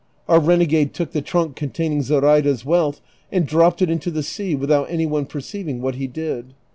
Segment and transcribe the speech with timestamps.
[0.27, 3.01] Our renegade took the trunk containing Zoraida's wealth
[3.31, 6.55] and dropped it into the sea without any one perceiving what he did.